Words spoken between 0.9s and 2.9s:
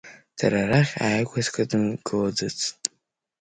ааигәа скыдымгылаӡацт…